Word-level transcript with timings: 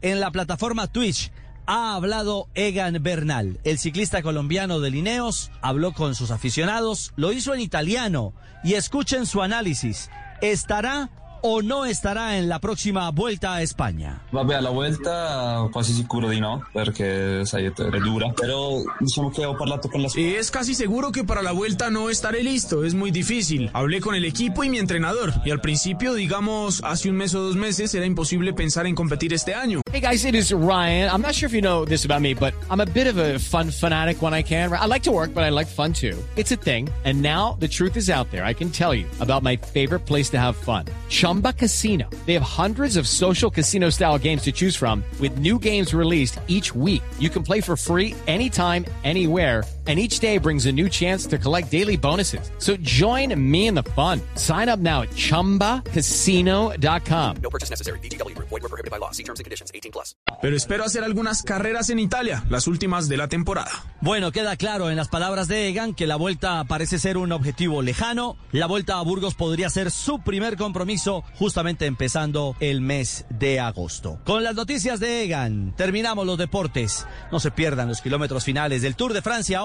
En 0.00 0.20
la 0.20 0.30
plataforma 0.30 0.86
Twitch 0.86 1.30
ha 1.66 1.94
hablado 1.94 2.48
Egan 2.54 3.02
Bernal, 3.02 3.60
el 3.64 3.78
ciclista 3.78 4.22
colombiano 4.22 4.80
de 4.80 4.90
Lineos, 4.90 5.50
habló 5.62 5.92
con 5.92 6.14
sus 6.14 6.30
aficionados, 6.30 7.12
lo 7.16 7.32
hizo 7.32 7.54
en 7.54 7.60
italiano 7.60 8.32
y 8.64 8.74
escuchen 8.74 9.26
su 9.26 9.42
análisis. 9.42 10.10
¿Estará 10.40 11.10
o 11.42 11.62
no 11.62 11.84
estarà 11.84 12.36
en 12.38 12.48
la 12.48 12.58
prossima 12.58 13.10
Vuelta 13.10 13.54
a 13.54 13.66
Spagna? 13.66 14.22
Vabbè, 14.30 14.54
alla 14.54 14.70
Vuelta 14.70 15.68
quasi 15.72 15.92
sicuro 15.92 16.28
di 16.28 16.40
no, 16.40 16.66
perché 16.72 17.44
sai, 17.44 17.64
è 17.64 17.70
dura. 17.70 18.32
Pero 18.34 18.82
diciamo 18.98 19.30
che 19.30 19.44
ho 19.44 19.54
parlato 19.54 19.88
con 19.88 20.02
la 20.02 20.08
Es 20.14 20.50
casi 20.50 20.74
seguro 20.74 21.10
que 21.10 21.24
para 21.24 21.42
la 21.42 21.52
Vuelta 21.52 21.90
no 21.90 22.10
estaré 22.10 22.42
listo, 22.42 22.84
es 22.84 22.94
muy 22.94 23.10
difícil. 23.10 23.70
Hablé 23.72 24.00
con 24.00 24.14
el 24.14 24.24
equipo 24.24 24.64
y 24.64 24.68
mi 24.68 24.78
entrenador. 24.78 25.32
Y 25.44 25.50
al 25.50 25.60
principio, 25.60 26.14
digamos, 26.14 26.82
hace 26.84 27.10
un 27.10 27.16
mes 27.16 27.34
o 27.34 27.40
dos 27.40 27.56
meses, 27.56 27.94
era 27.94 28.06
imposible 28.06 28.52
pensar 28.52 28.86
en 28.86 28.94
competir 28.94 29.32
este 29.32 29.54
año. 29.54 29.80
Hey 29.92 30.00
guys, 30.00 30.24
it 30.24 30.34
is 30.34 30.52
Ryan. 30.52 31.10
I'm 31.10 31.22
not 31.22 31.34
sure 31.34 31.46
if 31.46 31.52
you 31.52 31.60
know 31.60 31.84
this 31.84 32.04
about 32.04 32.20
me, 32.20 32.34
but 32.34 32.54
I'm 32.70 32.80
a 32.80 32.86
bit 32.86 33.06
of 33.06 33.18
a 33.18 33.38
fun 33.38 33.70
fanatic 33.70 34.22
when 34.22 34.32
I 34.32 34.42
can. 34.42 34.72
I 34.72 34.86
like 34.86 35.02
to 35.02 35.10
work, 35.10 35.34
but 35.34 35.42
I 35.42 35.50
like 35.50 35.66
fun 35.66 35.92
too. 35.92 36.16
It's 36.36 36.52
a 36.52 36.56
thing. 36.56 36.88
And 37.04 37.22
now 37.22 37.56
the 37.58 37.68
truth 37.68 37.96
is 37.96 38.08
out 38.08 38.30
there. 38.30 38.44
I 38.44 38.54
can 38.54 38.70
tell 38.70 38.94
you 38.94 39.06
about 39.20 39.42
my 39.42 39.56
favorite 39.56 40.06
place 40.06 40.30
to 40.30 40.38
have 40.38 40.56
fun. 40.56 40.84
Chumba 41.30 41.52
Casino. 41.52 42.10
They 42.26 42.34
have 42.34 42.42
hundreds 42.42 42.96
of 42.96 43.06
social 43.06 43.52
casino 43.52 43.88
style 43.88 44.18
games 44.18 44.42
to 44.42 44.50
choose 44.50 44.74
from 44.74 45.04
with 45.20 45.38
new 45.38 45.60
games 45.60 45.94
released 45.94 46.40
each 46.48 46.74
week. 46.74 47.04
You 47.20 47.30
can 47.30 47.44
play 47.44 47.60
for 47.60 47.76
free 47.76 48.16
anytime, 48.26 48.84
anywhere 49.04 49.62
and 49.90 49.98
each 49.98 50.20
day 50.20 50.38
brings 50.38 50.66
a 50.66 50.72
new 50.72 50.88
chance 50.88 51.26
to 51.26 51.36
collect 51.36 51.68
daily 51.68 51.96
bonuses. 51.96 52.52
So 52.58 52.76
join 52.76 53.34
me 53.34 53.66
in 53.66 53.74
the 53.74 53.82
fun. 53.82 54.20
Sign 54.36 54.68
up 54.68 54.78
now 54.78 55.02
at 55.02 55.10
ChumbaCasino.com. 55.10 57.36
No 57.42 57.50
purchase 57.50 57.70
necessary. 57.70 57.98
BGW. 57.98 58.38
Void 58.38 58.62
were 58.62 58.68
prohibited 58.68 58.92
by 58.92 58.98
law. 58.98 59.10
See 59.10 59.24
terms 59.24 59.40
and 59.40 59.44
conditions. 59.44 59.72
18 59.74 59.90
plus. 59.90 60.14
Pero 60.40 60.56
espero 60.56 60.84
hacer 60.84 61.02
algunas 61.02 61.42
carreras 61.42 61.90
en 61.90 61.98
Italia, 61.98 62.44
las 62.48 62.68
últimas 62.68 63.08
de 63.08 63.16
la 63.16 63.26
temporada. 63.26 63.72
Bueno, 64.00 64.30
queda 64.30 64.56
claro 64.56 64.90
en 64.90 64.96
las 64.96 65.08
palabras 65.08 65.48
de 65.48 65.66
Egan 65.68 65.92
que 65.92 66.06
la 66.06 66.14
vuelta 66.16 66.62
parece 66.64 67.00
ser 67.00 67.18
un 67.18 67.32
objetivo 67.32 67.82
lejano. 67.82 68.36
La 68.52 68.66
vuelta 68.66 68.98
a 68.98 69.02
Burgos 69.02 69.34
podría 69.34 69.70
ser 69.70 69.90
su 69.90 70.20
primer 70.20 70.56
compromiso 70.56 71.24
justamente 71.34 71.86
empezando 71.86 72.54
el 72.60 72.80
mes 72.80 73.26
de 73.28 73.58
agosto. 73.58 74.20
Con 74.24 74.44
las 74.44 74.54
noticias 74.54 75.00
de 75.00 75.24
Egan, 75.24 75.74
terminamos 75.76 76.26
los 76.26 76.38
deportes. 76.38 77.08
No 77.32 77.40
se 77.40 77.50
pierdan 77.50 77.88
los 77.88 78.00
kilómetros 78.00 78.44
finales 78.44 78.82
del 78.82 78.94
Tour 78.94 79.12
de 79.12 79.22
Francia 79.22 79.64